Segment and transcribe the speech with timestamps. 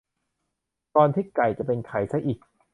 [0.95, 2.39] ก่อนที่ไก่จะเป็นไข่ซะอีก